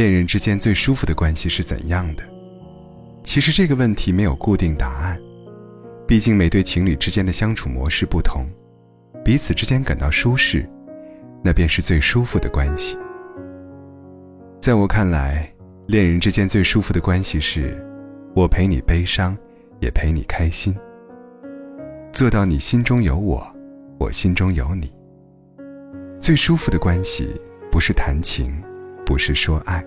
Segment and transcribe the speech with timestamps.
[0.00, 2.22] 恋人之间最舒服的关系是怎样的？
[3.22, 5.20] 其实这个问题没有固定答案，
[6.08, 8.46] 毕竟每对情侣之间的相处模式不同，
[9.22, 10.66] 彼此之间感到舒适，
[11.44, 12.96] 那便是最舒服的关系。
[14.58, 15.52] 在我看来，
[15.86, 17.78] 恋人之间最舒服的关系是，
[18.34, 19.36] 我陪你悲伤，
[19.80, 20.74] 也陪你开心，
[22.10, 23.46] 做到你心中有我，
[23.98, 24.90] 我心中有你。
[26.22, 27.38] 最舒服的关系
[27.70, 28.50] 不是谈情，
[29.04, 29.84] 不是说爱，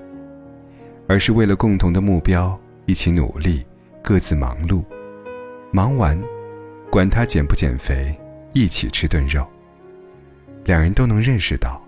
[1.07, 3.65] 而是为了共同的目标一起努力，
[4.01, 4.83] 各自忙碌，
[5.71, 6.21] 忙完，
[6.89, 8.17] 管他减不减肥，
[8.53, 9.45] 一起吃顿肉。
[10.65, 11.81] 两人都能认识到，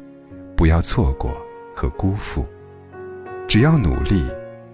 [0.56, 1.32] 不要错过
[1.76, 2.46] 和辜负。
[3.48, 4.26] 只要努力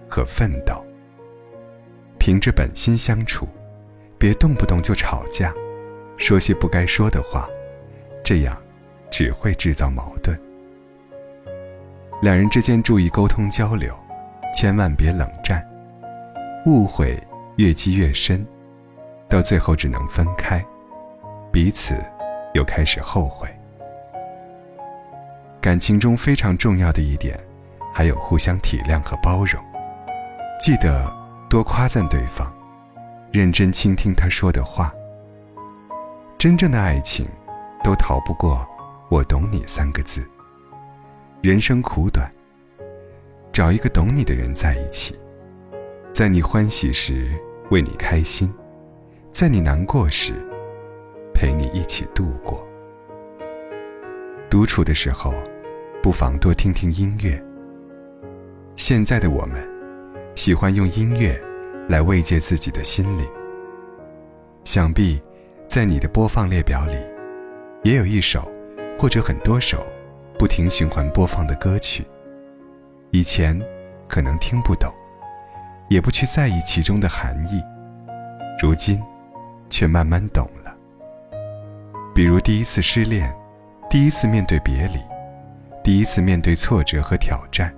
[0.08, 0.84] 和奋斗，
[2.18, 3.46] 凭着本心相处，
[4.18, 5.54] 别动不动就吵架，
[6.16, 7.48] 说些不该说的话，
[8.24, 8.60] 这样
[9.10, 10.36] 只会制造矛盾。
[12.22, 13.94] 两人之间注意沟通交流，
[14.52, 15.66] 千万别冷战，
[16.66, 17.18] 误会
[17.56, 18.46] 越积越深，
[19.28, 20.64] 到最后只能分开，
[21.50, 21.94] 彼此
[22.54, 23.48] 又开始后悔。
[25.60, 27.38] 感情中非常重要的一点。
[27.94, 29.62] 还有互相体谅和包容，
[30.58, 31.14] 记得
[31.50, 32.50] 多夸赞对方，
[33.30, 34.90] 认真倾听他说的话。
[36.38, 37.28] 真正的爱情，
[37.84, 38.66] 都逃不过
[39.10, 40.26] “我懂你”三个字。
[41.42, 42.32] 人生苦短，
[43.52, 45.14] 找一个懂你的人在一起，
[46.10, 47.30] 在你欢喜时
[47.70, 48.50] 为你开心，
[49.30, 50.32] 在你难过时
[51.34, 52.66] 陪你一起度过。
[54.48, 55.34] 独处的时候，
[56.02, 57.42] 不妨多听听音乐。
[58.74, 59.62] 现在的我们，
[60.34, 61.38] 喜欢用音乐
[61.90, 63.26] 来慰藉自己的心灵。
[64.64, 65.20] 想必，
[65.68, 66.96] 在你的播放列表里，
[67.82, 68.50] 也有一首
[68.98, 69.86] 或者很多首
[70.38, 72.02] 不停循环播放的歌曲。
[73.14, 73.60] 以前
[74.08, 74.90] 可能听不懂，
[75.88, 77.62] 也不去在意其中的含义，
[78.58, 78.98] 如今
[79.68, 80.74] 却慢慢懂了。
[82.14, 83.30] 比如第一次失恋，
[83.90, 84.98] 第一次面对别离，
[85.84, 87.70] 第一次面对挫折和挑战。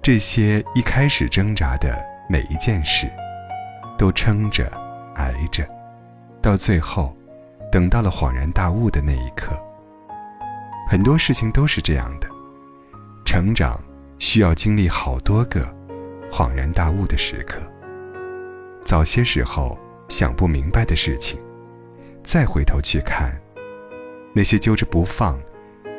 [0.00, 3.06] 这些一开始挣扎的每一件事，
[3.98, 4.66] 都撑着、
[5.16, 5.68] 挨着，
[6.40, 7.14] 到最后，
[7.70, 9.54] 等到了恍然大悟的那一刻。
[10.88, 12.26] 很多事情都是这样的，
[13.26, 13.78] 成长
[14.18, 15.66] 需要经历好多个
[16.30, 17.60] 恍然大悟的时刻。
[18.82, 19.78] 早些时候
[20.08, 21.38] 想不明白的事情，
[22.22, 23.40] 再回头去看，
[24.32, 25.38] 那些揪着不放，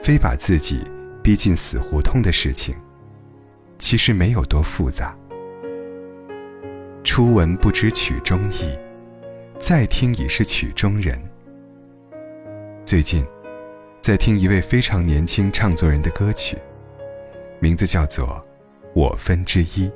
[0.01, 0.83] 非把自己
[1.21, 2.75] 逼进死胡同的事情。
[3.77, 5.15] 其实没有多复杂。
[7.03, 8.77] 初闻不知曲中意，
[9.59, 11.21] 再听已是曲中人。
[12.83, 13.25] 最近，
[14.01, 16.57] 在听一位非常年轻唱作人的歌曲，
[17.59, 18.27] 名字叫做
[18.93, 19.89] 《我分之一》，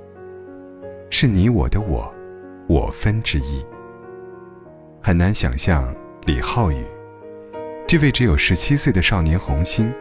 [1.12, 2.12] 是你我的我，
[2.68, 3.64] 我分之一。
[5.02, 5.96] 很难想象
[6.26, 6.84] 李浩宇，
[7.88, 9.94] 这位只有十七岁的少年红星，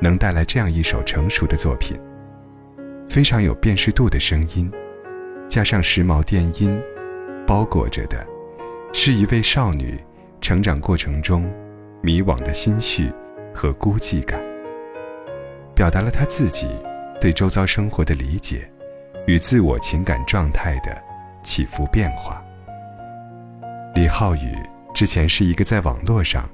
[0.00, 1.98] 能带来这样一首成熟的作品。
[3.08, 4.70] 非常有辨识度的声音，
[5.48, 6.78] 加上时髦电音，
[7.46, 8.26] 包裹着的，
[8.92, 9.98] 是一位少女
[10.42, 11.50] 成长过程中
[12.02, 13.10] 迷惘的心绪
[13.54, 14.42] 和孤寂感，
[15.74, 16.68] 表达了她自己
[17.20, 18.70] 对周遭生活的理解
[19.26, 20.96] 与自我情感状态的
[21.42, 22.42] 起伏变化。
[23.94, 24.56] 李浩宇
[24.94, 26.48] 之前是一个在网络上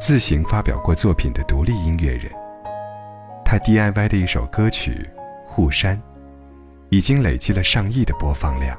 [0.00, 2.30] 自行发表过作品的独立音乐人，
[3.44, 5.08] 他 DIY 的一首歌曲。
[5.46, 6.02] 护山，
[6.88, 8.76] 已经累积了上亿的播放量。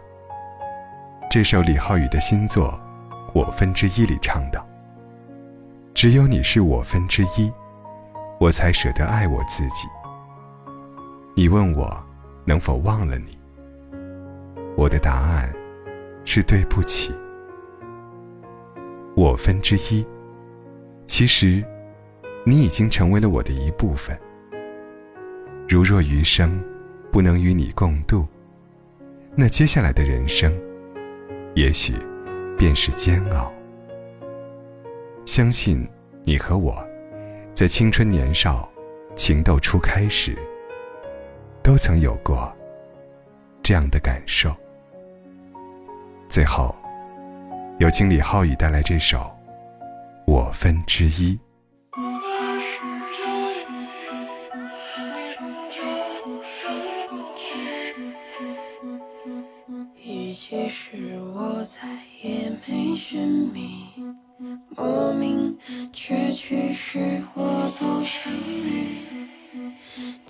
[1.32, 2.78] 这首李浩宇的新作
[3.34, 4.68] 《我分之一》里唱道
[5.96, 7.50] ：“只有你是我分之一，
[8.42, 9.88] 我才舍得爱我自己。
[11.38, 12.02] 你问我
[12.46, 13.38] 能否忘了你，
[14.78, 15.54] 我的答案
[16.24, 17.14] 是对不起。
[19.18, 20.08] 我分之一，
[21.06, 21.62] 其实
[22.46, 24.18] 你已经成为了我的一部分。”
[25.68, 26.64] 如若余生
[27.12, 28.26] 不能与你共度，
[29.36, 30.58] 那接下来的人生，
[31.54, 31.96] 也许
[32.58, 33.52] 便是煎熬。
[35.26, 35.86] 相信
[36.24, 36.82] 你和我，
[37.54, 38.70] 在青春年少、
[39.16, 40.38] 情窦初开时，
[41.66, 42.54] 都曾有过
[43.64, 44.56] 这样的感受。
[46.30, 46.76] 最后，
[47.80, 49.18] 有请李浩宇带来这首
[50.28, 51.36] 《我分之一》。
[60.32, 61.88] 其实我再
[62.22, 63.85] 也没寻觅，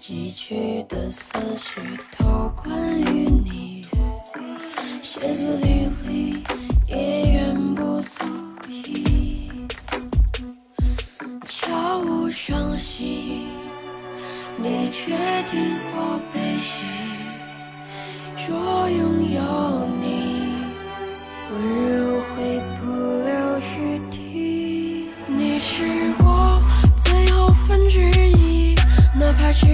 [0.08, 1.82] 洗去的思绪
[2.16, 3.88] 都关于你，
[5.02, 6.44] 歇斯底里
[6.88, 8.24] 也远不足
[8.70, 9.50] 以
[11.48, 13.48] 悄无声息。
[14.58, 15.18] 你决
[15.50, 16.86] 定我悲喜，
[18.48, 19.00] 若拥
[19.34, 19.42] 有
[20.00, 20.06] 你，
[21.52, 21.56] 温
[21.98, 22.86] 柔会不
[23.26, 23.74] 留余
[24.12, 25.10] 地。
[25.26, 25.84] 你是
[26.20, 26.62] 我
[27.04, 27.98] 最后分之
[28.30, 28.55] 一。
[29.18, 29.66] 哪怕只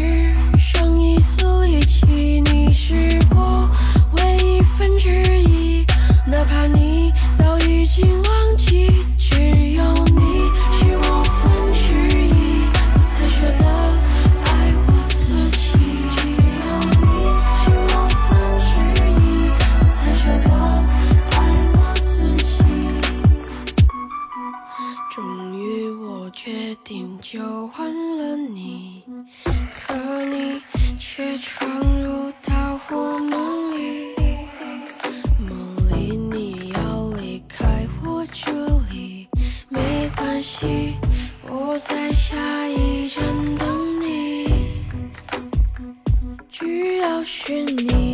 [47.51, 48.10] 是你。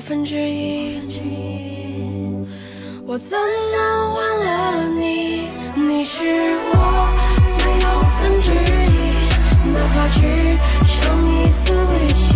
[0.00, 0.98] 分之一。
[3.06, 3.36] 我怎
[3.72, 5.48] 能忘了你？
[5.74, 6.16] 你是
[6.72, 6.74] 我
[7.58, 7.86] 最后
[8.20, 8.54] 分之一，
[9.72, 10.18] 哪怕只
[10.86, 10.94] 剩
[11.28, 12.29] 一丝力气。